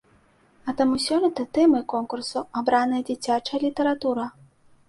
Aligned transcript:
А 0.71 0.73
таму 0.79 0.95
сёлета 1.07 1.45
тэмай 1.59 1.83
конкурсу 1.95 2.39
абраная 2.63 3.03
дзіцячая 3.11 3.59
літаратура. 3.69 4.25